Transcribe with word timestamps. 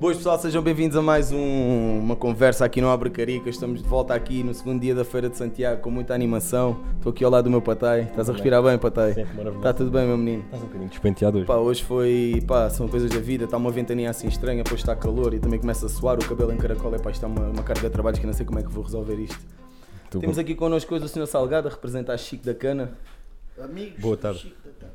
Boas 0.00 0.16
pessoal, 0.16 0.38
sejam 0.38 0.62
bem-vindos 0.62 0.96
a 0.96 1.02
mais 1.02 1.30
um- 1.30 1.98
uma 1.98 2.16
conversa 2.16 2.64
aqui 2.64 2.80
no 2.80 2.88
Abre 2.88 3.10
Carica. 3.10 3.50
Estamos 3.50 3.82
de 3.82 3.86
volta 3.88 4.14
aqui 4.14 4.42
no 4.42 4.54
segundo 4.54 4.80
dia 4.80 4.94
da 4.94 5.04
Feira 5.04 5.28
de 5.28 5.36
Santiago 5.36 5.82
com 5.82 5.90
muita 5.90 6.14
animação. 6.14 6.82
Estou 6.96 7.10
aqui 7.10 7.22
ao 7.22 7.30
lado 7.30 7.44
do 7.44 7.50
meu 7.50 7.60
patai. 7.60 8.04
Estás 8.04 8.30
a 8.30 8.32
respirar 8.32 8.62
bem, 8.62 8.78
patai? 8.78 9.12
Sempre 9.12 9.24
maravilhoso. 9.36 9.58
Está 9.58 9.74
tudo 9.74 9.90
bem, 9.90 10.06
meu 10.06 10.16
menino? 10.16 10.42
Estás 10.44 10.62
um 10.62 10.66
bocadinho 10.66 10.88
despenteado 10.88 11.36
hoje. 11.36 11.46
Pá, 11.46 11.56
hoje 11.56 11.84
foi, 11.84 12.42
pá, 12.48 12.70
são 12.70 12.88
coisas 12.88 13.10
da 13.10 13.18
vida, 13.20 13.44
está 13.44 13.58
uma 13.58 13.70
ventania 13.70 14.08
assim 14.08 14.26
estranha, 14.26 14.62
depois 14.64 14.80
está 14.80 14.96
calor 14.96 15.34
e 15.34 15.38
também 15.38 15.60
começa 15.60 15.84
a 15.84 15.88
suar, 15.90 16.18
o 16.18 16.26
cabelo 16.26 16.50
em 16.50 16.56
caracol, 16.56 16.94
é 16.94 16.98
pá, 16.98 17.10
isto 17.10 17.22
é 17.26 17.28
uma, 17.28 17.48
uma 17.50 17.62
carga 17.62 17.82
de 17.86 17.90
trabalho 17.90 18.16
que 18.16 18.22
eu 18.24 18.26
não 18.28 18.32
sei 18.34 18.46
como 18.46 18.58
é 18.58 18.62
que 18.62 18.70
vou 18.70 18.82
resolver 18.82 19.16
isto. 19.16 19.38
Temos 20.18 20.38
aqui 20.38 20.54
connosco 20.54 20.94
hoje 20.94 21.04
o 21.04 21.08
Sr. 21.08 21.26
Salgado, 21.26 21.68
a 21.68 21.70
representar 21.70 22.16
Chico 22.16 22.44
da 22.46 22.54
Cana, 22.54 22.96
Amigos 23.62 24.00
Boa 24.00 24.16
do 24.16 24.22
tarde. 24.22 24.38
Chico 24.38 24.56
da 24.64 24.70
Cana. 24.80 24.92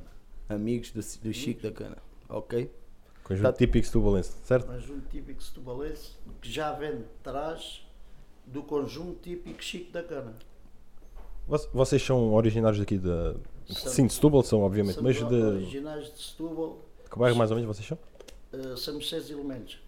amigos 0.49 0.89
do, 0.91 1.01
do 1.29 1.31
Chico 1.33 1.61
da 1.61 1.71
Cana, 1.71 1.97
ok? 2.27 2.71
Conjunto 3.25 3.43
Tá- 3.51 3.53
típico 3.53 3.85
setubalense, 3.85 4.33
certo? 4.43 4.67
Conjunto 4.67 5.09
típico 5.09 5.41
setubalense 5.43 6.11
que 6.41 6.49
já 6.51 6.71
vem 6.73 6.97
de 6.99 7.03
trás 7.23 7.85
do 8.45 8.61
conjunto 8.63 9.19
típico 9.21 9.61
Chico 9.63 9.91
da 9.91 10.03
Cana. 10.03 10.33
Voc- 11.47 11.67
Vocês 11.73 12.01
são 12.01 12.33
originários 12.33 12.79
daqui 12.79 12.97
da. 12.99 13.35
Somos- 13.65 13.95
Sim, 13.95 14.05
de 14.07 14.13
Setúbal 14.13 14.43
são, 14.43 14.61
obviamente, 14.61 15.01
mas 15.01 15.15
de. 15.17 15.23
originais 15.23 16.13
de 16.13 16.21
Setúbal, 16.21 16.77
Que 17.11 17.17
bairro 17.17 17.35
mais 17.35 17.49
ou 17.49 17.57
menos 17.57 17.75
vocês 17.75 17.87
são? 17.87 17.97
eh, 18.53 18.75
somos 18.77 19.09
seis 19.09 19.29
elementos. 19.31 19.79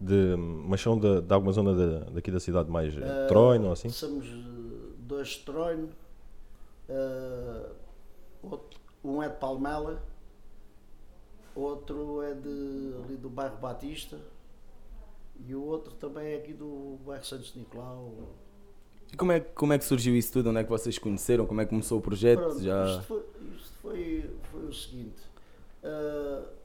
De, 0.00 0.36
mas 0.36 0.80
são 0.80 0.96
de, 0.98 1.22
de 1.22 1.32
alguma 1.34 1.50
zona 1.52 1.74
da- 1.74 2.10
daqui 2.10 2.30
da 2.30 2.38
cidade, 2.38 2.70
mais 2.70 2.94
uh, 2.94 3.00
Troino 3.26 3.66
ou 3.66 3.72
assim? 3.72 3.88
Somos 3.88 4.26
dois 4.98 5.28
de 5.28 5.38
Troino, 5.40 5.88
eh, 6.88 7.66
outro- 8.42 8.78
um 9.02 9.22
é 9.22 9.28
de 9.28 9.36
Palmela, 9.36 10.00
outro 11.60 12.22
é 12.22 12.34
de, 12.34 12.94
ali 13.04 13.16
do 13.16 13.28
bairro 13.28 13.56
Batista 13.58 14.18
e 15.46 15.54
o 15.54 15.62
outro 15.62 15.94
também 15.94 16.32
é 16.32 16.36
aqui 16.36 16.52
do 16.52 16.98
bairro 17.06 17.24
Santos 17.24 17.54
Nicolau. 17.54 18.12
E 19.12 19.16
como 19.16 19.30
é, 19.32 19.40
que- 19.40 19.52
como 19.54 19.72
é 19.72 19.78
que 19.78 19.84
surgiu 19.84 20.14
isso 20.16 20.32
tudo? 20.32 20.50
Onde 20.50 20.58
é 20.60 20.64
que 20.64 20.70
vocês 20.70 20.98
conheceram? 20.98 21.46
Como 21.46 21.60
é 21.60 21.64
que 21.64 21.70
começou 21.70 21.98
o 21.98 22.02
projeto? 22.02 22.40
Pronto, 22.40 22.60
Já... 22.62 22.84
Isto, 22.90 23.02
foi, 23.04 23.22
isto 23.56 23.72
foi, 23.80 24.30
foi 24.50 24.64
o 24.66 24.72
seguinte. 24.72 25.22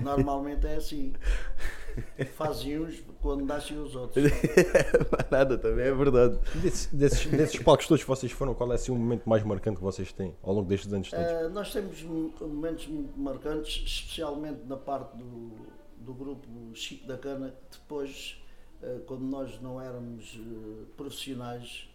Normalmente 0.00 0.66
é 0.66 0.76
assim. 0.76 1.12
Fazem 2.34 2.80
uns 2.80 3.02
quando 3.20 3.44
nascem 3.44 3.78
os 3.78 3.94
outros. 3.94 4.24
Nada, 5.30 5.58
também 5.58 5.84
é 5.86 5.94
verdade. 5.94 6.38
Desses, 6.54 6.86
desses, 6.86 7.26
desses 7.26 7.62
palcos 7.62 7.86
todos 7.86 8.02
que 8.02 8.08
vocês 8.08 8.32
foram, 8.32 8.54
qual 8.54 8.72
é 8.72 8.76
assim, 8.76 8.90
o 8.92 8.94
momento 8.96 9.28
mais 9.28 9.42
marcante 9.44 9.76
que 9.76 9.82
vocês 9.82 10.10
têm 10.12 10.34
ao 10.42 10.54
longo 10.54 10.68
destes 10.68 10.90
anos 10.92 11.10
todos? 11.10 11.24
Eh, 11.26 11.48
nós 11.50 11.70
temos 11.70 12.02
mo- 12.02 12.32
momentos 12.40 12.86
muito 12.86 13.18
marcantes, 13.20 13.82
especialmente 13.84 14.64
na 14.66 14.76
parte 14.78 15.16
do, 15.18 15.50
do 15.98 16.14
grupo 16.14 16.48
Chico 16.74 17.06
da 17.06 17.18
Cana, 17.18 17.50
que 17.70 17.78
depois, 17.78 18.42
eh, 18.82 19.00
quando 19.06 19.24
nós 19.24 19.60
não 19.60 19.78
éramos 19.78 20.38
eh, 20.40 20.84
profissionais, 20.96 21.86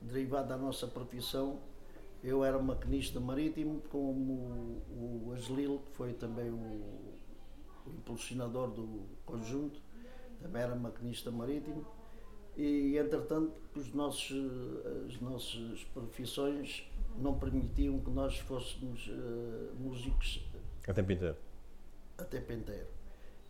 derivado 0.00 0.48
da 0.50 0.56
nossa 0.56 0.86
profissão, 0.86 1.58
eu 2.22 2.44
era 2.44 2.58
maquinista 2.58 3.18
marítimo, 3.18 3.82
como 3.90 4.32
o, 4.32 5.24
o 5.26 5.32
Angelil, 5.32 5.80
que 5.80 5.96
foi 5.96 6.12
também 6.12 6.50
o, 6.50 6.56
o 7.86 7.90
impulsionador 7.98 8.70
do 8.70 9.06
conjunto, 9.26 9.80
também 10.40 10.62
era 10.62 10.74
maquinista 10.76 11.30
marítimo. 11.30 11.84
E 12.56 12.96
entretanto 12.98 13.54
os 13.74 13.92
nossos, 13.94 14.36
as 15.06 15.20
nossas 15.20 15.82
profissões 15.94 16.86
não 17.16 17.38
permitiam 17.38 17.98
que 18.00 18.10
nós 18.10 18.38
fôssemos 18.38 19.08
eh, 19.10 19.72
músicos 19.78 20.46
A 20.86 20.92
tempo 20.92 21.12
inteiro. 21.12 21.36
a 22.18 22.24
tempo 22.24 22.52
inteiro. 22.52 22.86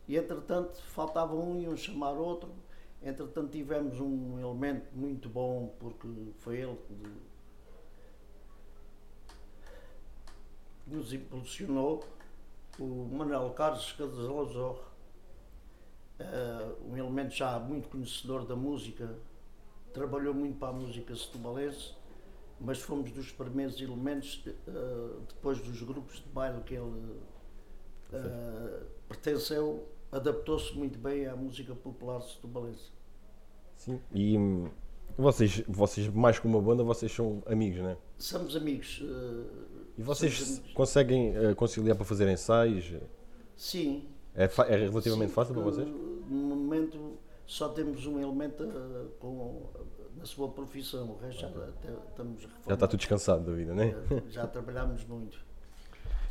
E 0.06 0.16
entretanto 0.16 0.80
faltava 0.82 1.34
um 1.34 1.60
e 1.60 1.68
um 1.68 1.76
chamar 1.76 2.12
outro. 2.12 2.50
Entretanto 3.02 3.50
tivemos 3.50 3.98
um 4.00 4.38
elemento 4.38 4.86
muito 4.94 5.28
bom 5.28 5.74
porque 5.80 6.08
foi 6.38 6.58
ele 6.60 6.76
que 6.86 6.94
nos 10.86 11.12
impulsionou, 11.12 12.04
o 12.78 13.08
Manuel 13.12 13.50
Carlos 13.50 13.92
Casalazor, 13.92 14.80
um 16.88 16.96
elemento 16.96 17.34
já 17.34 17.58
muito 17.58 17.88
conhecedor 17.88 18.46
da 18.46 18.54
música, 18.54 19.14
trabalhou 19.92 20.34
muito 20.34 20.58
para 20.58 20.68
a 20.68 20.72
música 20.72 21.14
setubalense, 21.14 21.94
mas 22.60 22.80
fomos 22.80 23.10
dos 23.10 23.30
primeiros 23.32 23.80
elementos, 23.80 24.42
eh, 24.46 25.20
depois 25.28 25.60
dos 25.60 25.82
grupos 25.82 26.16
de 26.16 26.28
baile 26.28 26.62
que 26.62 26.74
ele 26.74 27.20
eh, 28.12 28.82
pertenceu, 29.08 29.88
adaptou-se 30.10 30.72
muito 30.76 30.98
bem 30.98 31.26
à 31.26 31.34
música 31.34 31.74
popular 31.74 32.20
setubalense. 32.22 32.90
Sim. 33.76 34.00
E 34.12 34.38
hum, 34.38 34.70
vocês, 35.16 35.62
vocês, 35.68 36.08
mais 36.08 36.38
que 36.38 36.46
uma 36.46 36.60
banda, 36.60 36.82
vocês 36.82 37.10
são 37.12 37.42
amigos, 37.46 37.78
não 37.80 37.90
é? 37.90 37.96
Somos 38.18 38.56
amigos. 38.56 39.02
eh, 39.02 39.44
E 39.98 40.02
vocês 40.02 40.42
amigos. 40.58 40.72
conseguem 40.74 41.36
eh, 41.36 41.54
conciliar 41.54 41.96
para 41.96 42.04
fazer 42.04 42.28
ensaios? 42.30 42.92
Sim. 43.56 44.08
É, 44.34 44.44
é 44.44 44.76
relativamente 44.76 45.28
sim, 45.28 45.34
fácil 45.34 45.54
para 45.54 45.62
vocês? 45.62 45.86
No 45.88 46.56
momento 46.56 47.18
só 47.46 47.68
temos 47.68 48.06
um 48.06 48.18
elemento 48.20 48.64
eh, 48.64 49.06
com, 49.20 49.68
na 50.16 50.24
sua 50.24 50.48
profissão, 50.48 51.10
o 51.10 51.18
resto 51.18 51.40
já 51.42 51.48
até 51.48 51.88
estamos 52.08 52.42
Já 52.66 52.74
está 52.74 52.86
tudo 52.88 52.98
descansado 53.00 53.44
da 53.44 53.52
vida, 53.52 53.74
não 53.74 53.82
é? 53.82 53.88
Eh, 54.10 54.22
Já 54.30 54.46
trabalhamos 54.46 55.04
muito. 55.04 55.38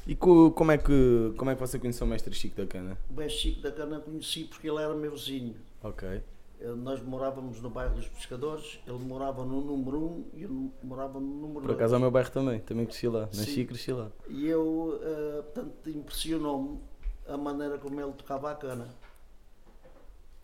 E 0.07 0.15
co- 0.15 0.49
como, 0.51 0.71
é 0.71 0.79
que, 0.79 1.31
como 1.37 1.51
é 1.51 1.53
que 1.53 1.61
você 1.61 1.77
conheceu 1.77 2.07
o 2.07 2.09
mestre 2.09 2.33
Chico 2.33 2.55
da 2.57 2.65
Cana? 2.65 2.97
O 3.07 3.13
Bem 3.13 3.29
Chico 3.29 3.61
da 3.61 3.71
Cana 3.71 3.99
conheci 3.99 4.45
porque 4.45 4.67
ele 4.67 4.81
era 4.81 4.95
meu 4.95 5.11
vizinho. 5.11 5.55
Ok. 5.83 6.23
Eh, 6.61 6.67
Nós 6.75 7.01
morávamos 7.01 7.59
no 7.61 7.69
bairro 7.69 7.95
dos 7.95 8.07
Pescadores, 8.07 8.79
ele 8.87 8.99
morava 8.99 9.43
no 9.43 9.61
número 9.61 9.99
1 9.99 10.25
e 10.35 10.43
eu 10.43 10.71
morava 10.83 11.19
no 11.19 11.25
número 11.41 11.61
Por 11.65 11.71
acaso 11.71 11.95
é 11.95 11.97
2. 11.97 11.99
o 11.99 11.99
meu 12.01 12.11
bairro 12.11 12.31
também, 12.31 12.59
também 12.59 12.85
cresci 12.85 13.07
lá. 13.07 13.21
Nasci 13.33 13.61
e 13.61 13.65
cresci 13.65 13.91
lá. 13.91 14.11
E 14.29 14.45
eu, 14.47 14.99
eh, 15.01 15.41
portanto, 15.41 15.89
impressionou-me 15.89 16.79
a 17.27 17.35
maneira 17.37 17.77
como 17.77 17.99
ele 17.99 18.13
tocava 18.13 18.51
a 18.51 18.55
cana. 18.55 18.87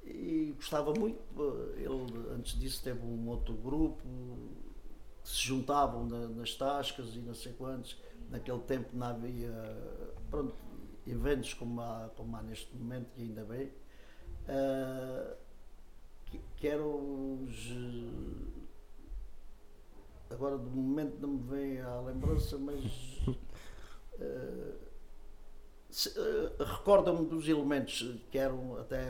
E 0.04 0.54
gostava 0.56 0.94
muito. 0.94 1.20
eh, 1.78 1.82
Ele, 1.84 2.34
antes 2.34 2.58
disso, 2.60 2.82
teve 2.84 3.06
um 3.06 3.28
outro 3.28 3.54
grupo 3.54 4.02
que 5.22 5.30
se 5.30 5.42
juntavam 5.46 6.06
na- 6.08 6.28
nas 6.30 6.56
tascas 6.56 7.14
e 7.16 7.20
não 7.20 7.34
sei 7.34 7.54
quantos. 7.54 7.98
Naquele 8.30 8.60
tempo 8.60 8.90
não 8.94 9.08
havia 9.08 9.52
pronto, 10.32 10.56
eventos 11.06 11.54
como 11.54 11.80
há, 11.82 12.10
como 12.16 12.36
há 12.36 12.42
neste 12.42 12.74
momento, 12.76 13.08
e 13.18 13.24
ainda 13.24 13.44
bem. 13.44 13.72
Eh, 14.48 15.27
que, 16.58 16.68
eram 16.68 17.44
os. 17.44 17.70
eh, 17.72 18.58
Agora, 20.30 20.58
de 20.58 20.66
momento, 20.70 21.18
não 21.22 21.30
me 21.30 21.44
vem 21.50 21.80
à 21.82 22.02
lembrança, 22.02 22.58
mas. 22.58 22.82
eh, 24.20 24.74
se- 25.90 26.14
eh, 26.20 26.64
Recorda-me 26.64 27.26
dos 27.26 27.48
elementos 27.48 28.04
que 28.32 28.38
eram 28.38 28.78
até. 28.78 29.08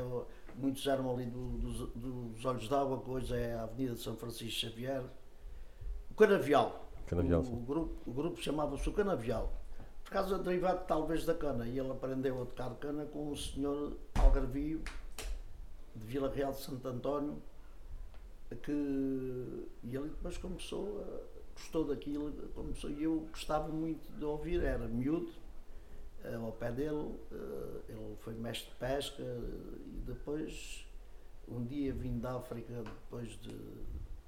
Muitos 0.56 0.86
eram 0.88 1.12
ali 1.14 1.26
do- 1.26 1.58
dos, 1.58 1.90
dos 1.94 2.46
Olhos 2.46 2.68
d'Água, 2.68 3.02
que 3.04 3.10
hoje 3.10 3.36
é 3.36 3.54
a 3.54 3.64
Avenida 3.64 3.94
de 3.94 4.02
São 4.02 4.16
Francisco 4.16 4.60
Xavier. 4.60 5.04
O 6.12 6.14
Canavial. 6.16 6.90
Canavial, 7.06 7.42
o, 7.42 7.54
o 7.54 7.60
grupo, 7.62 8.12
grupo 8.12 8.42
chamava-se 8.42 8.88
o 8.90 8.94
Canavial. 8.94 9.54
Por 10.04 10.12
causa 10.12 10.38
derivado 10.40 10.86
talvez 10.88 11.26
da 11.26 11.34
cana. 11.36 11.68
E 11.68 11.78
ele 11.80 11.92
aprendeu 11.92 12.42
a 12.42 12.46
tocar 12.46 12.74
cana 12.76 13.06
com 13.06 13.32
um 13.32 13.36
senhor 13.36 13.98
algarvio 14.16 14.82
de 15.98 16.06
Vila 16.06 16.30
Real 16.30 16.52
de 16.52 16.60
Santo 16.60 16.88
António 16.88 17.42
que 18.62 18.72
e 19.84 19.96
ele 19.96 20.10
depois 20.10 20.38
começou 20.38 21.02
a 21.02 21.38
gostou 21.54 21.86
daquilo 21.86 22.32
começou 22.54 22.90
e 22.90 23.04
eu 23.04 23.28
gostava 23.32 23.68
muito 23.68 24.10
de 24.18 24.24
ouvir 24.24 24.64
era 24.64 24.88
miúdo 24.88 25.32
ao 26.36 26.52
pé 26.52 26.72
dele, 26.72 27.16
eh, 27.32 27.82
ele 27.90 28.16
foi 28.20 28.34
mestre 28.34 28.70
de 28.72 28.76
pesca 28.78 29.24
e 29.24 30.02
depois, 30.06 30.86
um 31.48 31.64
dia 31.64 31.94
vim 31.94 32.20
da 32.20 32.36
África, 32.36 32.84
depois 32.84 33.30
de, 33.42 33.54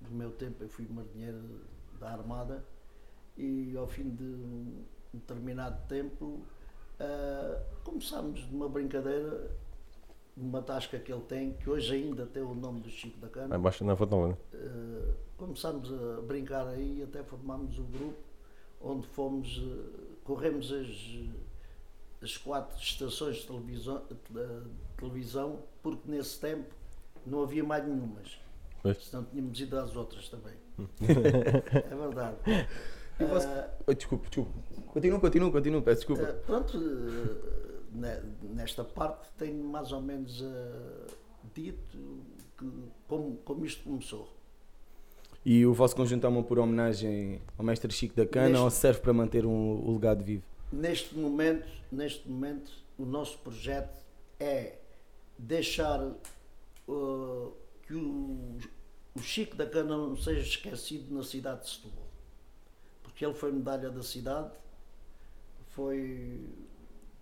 do 0.02 0.12
meu 0.12 0.32
tempo, 0.32 0.64
eu 0.64 0.70
fui 0.70 0.88
marinheiro 0.90 1.62
da 2.00 2.12
Armada 2.12 2.64
e 3.38 3.76
ao 3.76 3.88
fim 3.88 4.10
de 4.10 4.24
um 4.24 4.86
determinado 5.14 5.88
tempo 5.88 6.46
eh, 7.00 7.64
começámos 7.84 8.46
numa 8.50 8.70
brincadeira, 8.70 9.52
numa 10.40 10.62
tasca 10.62 10.98
que 10.98 11.12
ele 11.12 11.22
tem, 11.22 11.54
que 11.54 11.70
hoje 11.70 11.94
ainda 11.94 12.26
tem 12.26 12.42
o 12.42 12.54
nome 12.54 12.80
do 12.82 12.90
Chico 12.90 13.20
da 13.20 13.28
Cana. 13.28 13.58
Baixa 13.58 13.84
na 13.84 13.96
foto 13.96 14.12
não, 14.12 14.38
Eh, 14.54 15.14
começámos 15.38 15.92
a 15.92 16.22
brincar 16.22 16.68
aí 16.68 17.04
até 17.04 17.22
formámos 17.24 17.78
um 17.78 17.84
grupo 17.86 18.18
onde 18.82 19.06
fomos, 19.08 19.62
eh, 19.62 20.16
corremos 20.24 20.72
as, 20.72 20.88
as 22.22 22.38
quatro 22.38 22.82
estações 22.82 23.38
de 23.38 23.48
televisão, 23.48 24.02
de 24.10 24.70
televisão, 24.98 25.60
porque 25.84 26.10
nesse 26.10 26.40
tempo 26.40 26.74
não 27.26 27.44
havia 27.44 27.64
mais 27.64 27.86
nenhumas. 27.86 28.40
Pois. 28.82 29.04
Senão 29.06 29.26
tínhamos 29.26 29.60
ido 29.60 29.78
às 29.78 29.94
outras 29.96 30.30
também. 30.30 30.54
é 31.74 31.96
verdade. 31.96 32.38
E 33.20 33.26
você- 33.26 33.48
Eh, 33.88 33.94
desculpe, 33.94 34.30
desculpe. 34.30 34.52
Continua, 34.88 35.20
continua, 35.20 35.52
continua, 35.52 35.82
peço 35.82 35.98
desculpa. 36.08 36.24
eh, 36.24 36.32
pronto, 36.46 36.78
nesta 37.94 38.84
parte 38.84 39.30
tenho 39.38 39.64
mais 39.64 39.92
ou 39.92 40.02
menos 40.02 40.42
eh, 40.42 41.08
dito 41.54 41.98
que, 42.58 42.70
como, 43.08 43.38
como 43.38 43.66
isto 43.66 43.84
começou. 43.84 44.34
E 45.46 45.66
o 45.66 45.74
vosso 45.74 45.96
conjunto 45.96 46.26
é 46.26 46.30
uma 46.30 46.44
por 46.44 46.60
homenagem 46.60 47.42
ao 47.58 47.64
mestre 47.66 47.92
Chico 47.94 48.16
da 48.16 48.26
Cana 48.26 48.50
Neste- 48.50 48.64
ou 48.64 48.70
serve 48.70 49.00
para 49.00 49.14
manter 49.14 49.46
um- 49.46 49.86
o 49.88 49.94
legado 49.94 50.24
vivo? 50.24 50.44
Neste 50.72 51.16
momento, 51.16 51.68
neste 51.92 52.28
momento, 52.30 52.72
o 52.98 53.06
nosso 53.06 53.38
projeto 53.40 54.04
é 54.40 54.78
deixar 55.38 56.02
uh, 56.88 57.54
que 57.88 57.94
o, 57.96 58.58
o 59.16 59.20
Chico 59.22 59.56
da 59.56 59.66
Cana 59.66 59.98
não 59.98 60.16
seja 60.18 60.42
esquecido 60.42 61.16
na 61.16 61.24
cidade 61.24 61.62
de 61.64 61.70
Setúbal. 61.70 62.06
Porque 63.02 63.26
ele 63.26 63.34
foi 63.34 63.52
medalha 63.52 63.90
da 63.90 64.04
cidade, 64.04 64.52
foi, 65.70 66.49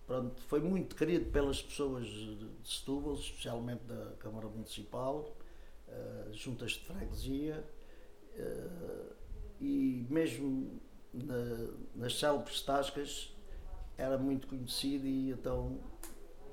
pronto, 0.08 0.42
foi 0.48 0.60
muito 0.60 0.96
querido 0.96 1.26
pelas 1.26 1.60
pessoas 1.62 2.06
de 2.06 2.48
Setúbal, 2.64 3.14
especialmente 3.14 3.84
da 3.84 4.12
Câmara 4.18 4.48
Municipal, 4.48 5.36
uh, 5.86 6.32
juntas 6.32 6.72
de 6.72 6.80
freguesia, 6.80 7.62
uh, 8.36 9.12
e 9.60 10.06
mesmo 10.08 10.80
na- 11.12 11.68
nas 11.94 12.18
célebres 12.18 12.62
tascas 12.62 13.34
era 13.96 14.16
muito 14.16 14.46
conhecido 14.46 15.06
e 15.06 15.30
então 15.30 15.78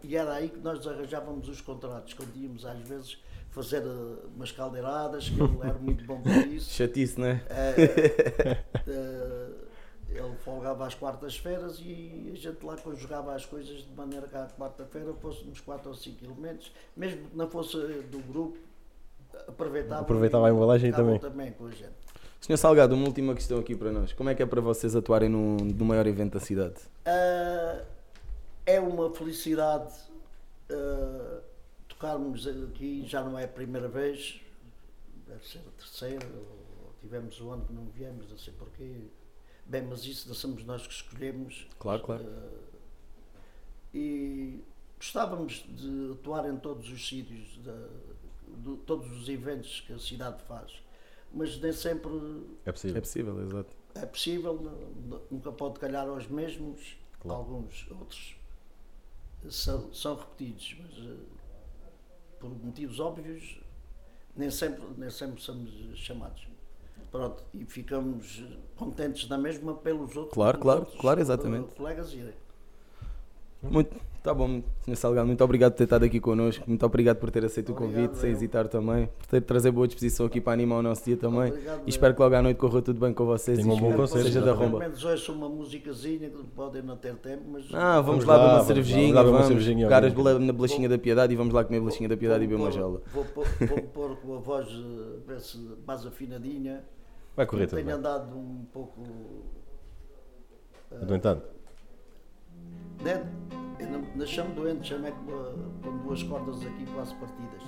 e 0.04 0.16
era 0.16 0.34
aí 0.34 0.50
que 0.50 0.60
nós 0.60 0.86
arranjávamos 0.86 1.48
os 1.50 1.62
contratos, 1.62 2.14
quando 2.14 2.36
íamos 2.36 2.66
às 2.66 2.80
vezes 2.88 3.18
fazer 3.50 3.82
eh, 3.84 4.26
umas 4.36 4.52
caldeiradas, 4.52 5.30
que 5.30 5.42
ele 5.42 5.58
era 5.64 5.80
muito 5.80 6.04
bom 6.04 6.22
para 6.22 6.46
isso. 6.46 6.70
Chatice, 6.76 7.20
né? 7.20 7.44
Eh, 7.50 8.64
eh, 8.86 9.45
ele 10.26 10.36
folgava 10.38 10.86
às 10.86 10.96
quartas-feiras 10.96 11.80
e 11.80 12.32
a 12.34 12.36
gente 12.36 12.66
lá 12.66 12.76
conjugava 12.78 13.34
as 13.34 13.46
coisas 13.46 13.78
de 13.84 13.94
maneira 13.96 14.28
que 14.28 14.36
à 14.36 14.48
quarta-feira 14.48 15.14
fôssemos 15.22 15.60
4 15.62 15.90
ou 15.90 15.96
5 15.96 16.26
elementos, 16.26 16.72
mesmo 16.96 17.30
que 17.30 17.36
não 17.38 17.50
fosse 17.50 17.78
do 17.78 18.20
grupo, 18.28 18.58
aproveitava, 19.48 20.02
Aproveitava 20.02 20.48
a 20.48 20.52
embalagem 20.52 20.90
e 20.90 20.94
também. 20.94 21.20
também 21.20 21.52
com 21.52 21.68
a 21.68 21.72
gente. 21.72 21.94
Senhor 22.42 22.58
Salgado, 22.58 22.94
uma 22.94 23.08
última 23.08 23.34
questão 23.34 23.58
aqui 23.58 23.76
para 23.76 23.92
nós. 23.92 24.14
Como 24.14 24.30
é 24.30 24.36
que 24.36 24.44
é 24.44 24.46
para 24.46 24.62
vocês 24.62 24.96
atuarem 24.96 25.30
no, 25.30 25.58
no 25.58 25.86
maior 25.86 26.06
evento 26.06 26.34
da 26.34 26.40
cidade? 26.40 26.76
Ah, 27.06 27.84
é 28.66 28.80
uma 28.80 29.10
felicidade 29.14 29.94
ah, 30.70 31.42
tocarmos 31.88 32.48
aqui, 32.48 33.04
já 33.08 33.24
não 33.24 33.38
é 33.38 33.46
a 33.46 33.48
primeira 33.48 33.88
vez, 33.88 34.42
deve 35.28 35.48
ser 35.48 35.60
a 35.60 35.82
terceira, 35.82 36.28
ou 36.28 36.94
tivemos 37.02 37.40
o 37.42 37.50
ano 37.52 37.66
que 37.66 37.74
não 37.74 37.86
viemos, 37.86 38.30
não 38.30 38.38
sei 38.38 38.54
porquê. 38.54 39.08
Bem, 39.66 39.82
mas 39.84 40.06
isso 40.06 40.28
não 40.28 40.36
somos 40.36 40.64
nós 40.64 40.86
que 40.86 40.94
escolhemos. 40.94 41.68
Claro, 41.80 42.02
claro. 42.04 42.24
Ah, 42.28 42.66
e 43.94 44.60
gostávamos 45.00 45.66
de 45.70 46.12
atuar 46.14 46.48
em 46.50 46.58
todos 46.58 46.90
os 46.90 47.08
sítios, 47.08 47.58
da- 47.64 47.90
do- 48.58 48.78
todos 48.78 49.10
os 49.20 49.28
eventos 49.30 49.82
que 49.82 49.94
a 49.94 50.00
cidade 50.00 50.42
faz, 50.44 50.72
mas 51.34 51.58
nem 51.60 51.72
sempre 51.72 52.12
É 52.66 52.72
possível. 52.72 52.98
É 52.98 53.02
possível, 53.02 53.42
exato. 53.42 53.76
é 53.96 54.06
possível, 54.06 54.54
nu- 55.08 55.22
nunca 55.32 55.52
pode 55.52 55.80
calhar 55.80 56.08
aos 56.08 56.28
mesmos, 56.28 56.98
Claro. 57.20 57.40
alguns 57.40 57.90
outros 57.92 58.36
são, 59.50 59.94
são 59.94 60.16
repetidos, 60.16 60.76
mas 60.80 60.92
eh, 61.06 61.18
por 62.40 62.50
motivos 62.50 63.00
óbvios 63.00 63.60
nem 64.36 64.52
sempre, 64.52 64.84
nem 64.98 65.10
sempre 65.10 65.42
somos 65.42 65.72
chamados. 65.98 66.46
Pronto, 67.16 67.44
e 67.54 67.64
ficamos 67.66 68.44
eh, 68.46 68.58
contentes 68.76 69.30
na 69.30 69.38
mesma 69.38 69.74
pelos 69.74 70.16
outros, 70.16 70.34
Claro, 70.34 70.58
claro, 70.60 70.80
outros, 70.82 71.00
claro, 71.00 71.20
eh, 71.20 71.22
exatamente. 71.22 71.76
colegas 71.76 72.12
irem. 72.14 72.34
Muito, 73.64 73.96
tá 74.22 74.32
bom, 74.32 74.62
Sr. 74.84 74.96
Salgado, 74.96 75.26
muito 75.26 75.44
obrigado 75.44 75.72
por 75.72 75.78
ter 75.80 75.86
estado 75.86 76.06
aqui 76.06 76.20
connosco, 76.20 76.64
muito 76.68 76.86
obrigado 76.86 77.18
por 77.18 77.32
ter 77.32 77.44
aceito 77.44 77.70
o 77.70 77.72
Obrigado, 77.72 77.96
convite, 78.10 78.20
sem 78.22 78.30
hesitar 78.30 78.68
também, 78.68 79.10
por 79.18 79.26
ter 79.26 79.42
trazer 79.42 79.72
boa 79.72 79.88
disposição 79.88 80.28
aqui 80.28 80.40
para 80.40 80.54
animar 80.54 80.78
o 80.80 80.82
nosso 80.84 81.04
dia 81.04 81.18
também. 81.18 81.50
Obrigado, 81.52 81.82
E 81.88 81.90
espero 81.90 82.14
que 82.14 82.22
logo 82.22 82.36
à 82.36 82.42
noite 82.44 82.58
corra 82.58 82.82
tudo 82.84 83.00
bem 83.00 83.12
com 83.12 83.26
vocês 83.26 83.58
Tenham 83.58 83.74
e 83.74 83.78
um 83.78 83.82
bom 83.82 83.94
concerto. 83.96 84.24
seja 84.28 84.40
da 84.42 84.54
Pelo 84.54 84.66
romba. 84.66 84.80
menos 84.80 85.30
uma 85.30 85.50
musicazinha 85.50 86.30
que 86.30 86.44
podem 86.56 86.84
não 86.84 86.96
ter 86.98 87.16
tempo, 87.16 87.44
mas 87.48 87.66
Ah, 87.74 88.02
vamos, 88.02 88.24
Vamos 88.24 88.26
lá, 88.26 88.36
lá, 88.36 88.40
uma 88.44 88.48
vamos 88.50 88.62
lá, 88.62 88.68
cervejinha, 88.68 89.00
vamos 89.16 89.16
lá 89.16 89.22
vamos, 89.48 89.90
caras 89.90 90.14
vamos. 90.14 90.46
na 90.46 90.54
bolachinha 90.54 90.90
da 90.90 90.98
piedade 91.00 91.34
e 91.34 91.36
vamos 91.36 91.54
lá 91.54 91.64
comer 91.64 91.80
bolachinha 91.80 92.10
da 92.10 92.18
piedade 92.18 92.44
e 92.44 92.48
beber 92.48 92.58
vou 92.60 92.66
uma 92.68 92.72
pôr- 92.72 92.80
jola. 92.82 93.02
Vou 93.12 93.26
pôr, 93.26 93.46
vou 93.68 93.82
pôr 93.82 94.16
com 94.18 94.36
a 94.36 94.40
voz 94.40 94.68
eh, 94.70 95.72
mais 95.88 96.06
afinadinha. 96.06 96.84
Vai 97.36 97.46
correr 97.46 97.68
tudo 97.68 97.76
tenho 97.78 97.88
bem. 97.88 97.96
andado 97.96 98.36
um 98.38 98.66
pouco. 98.72 99.04
No 100.92 101.16
entanto, 101.16 101.46
Né? 103.04 103.24
Eu 103.80 103.88
não, 103.90 104.02
não 104.16 104.26
chamo 104.26 104.56
doente, 104.56 104.88
chamo 104.88 105.06
é 105.06 105.12
com, 105.12 105.34
a- 105.34 105.84
com 105.84 105.98
duas 106.04 106.24
cordas 106.24 106.62
aqui 106.66 106.86
quase 106.94 107.14
partidas. 107.16 107.62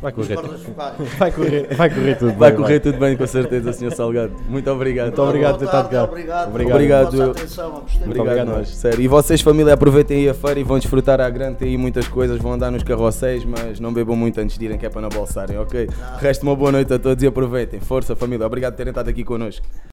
Vai 0.00 0.12
correr. 0.12 0.38
Vai 1.18 1.30
correr, 1.32 1.74
vai 1.74 1.90
correr 1.90 2.14
tudo 2.16 2.32
Vai 2.34 2.50
bem. 2.50 2.60
correr 2.60 2.80
tudo 2.80 2.98
bem, 2.98 3.16
com 3.16 3.26
certeza, 3.26 3.72
Sr. 3.72 3.92
Salgado. 3.92 4.32
Muito 4.48 4.70
obrigado. 4.70 5.06
Muito 5.08 5.22
obrigado 5.22 5.52
por 5.52 5.58
ter 5.58 5.64
Boa 5.66 5.80
estado 5.80 5.90
tarde, 5.90 6.06
cá. 6.06 6.12
Obrigado, 6.12 6.48
Obrigado. 6.48 6.74
Obrigado, 6.74 7.10
pela 7.10 7.24
eu- 7.24 7.30
atenção. 7.32 7.70
muito. 7.72 7.86
Obrigado, 7.96 8.20
obrigado, 8.20 8.46
nós, 8.48 8.56
nós. 8.58 8.68
sério. 8.70 9.00
E 9.00 9.08
vocês, 9.08 9.40
família, 9.40 9.74
aproveitem 9.74 10.18
aí 10.18 10.28
a 10.28 10.34
feira 10.34 10.60
e 10.60 10.62
vão 10.62 10.78
desfrutar 10.78 11.20
à 11.20 11.28
grande, 11.28 11.56
tem 11.58 11.68
aí 11.68 11.76
muitas 11.76 12.08
coisas, 12.08 12.38
vão 12.38 12.52
andar 12.52 12.70
nos 12.70 12.82
carrosséis, 12.82 13.44
mas 13.44 13.78
não 13.80 13.92
bebam 13.92 14.16
muito 14.16 14.40
antes 14.40 14.56
de 14.58 14.64
irem, 14.64 14.78
que 14.78 14.86
é 14.86 14.88
para 14.90 15.00
não 15.02 15.08
bolsarem, 15.10 15.58
ok? 15.58 15.88
Resta 16.18 16.44
uma 16.44 16.56
boa 16.56 16.72
noite 16.72 16.92
a 16.92 16.98
todos 16.98 17.22
e 17.22 17.26
aproveitem. 17.26 17.80
Força, 17.80 18.16
família, 18.16 18.46
obrigado 18.46 18.72
por 18.72 18.78
terem 18.78 18.90
estado 18.90 19.08
aqui 19.10 19.22
connosco. 19.24 19.66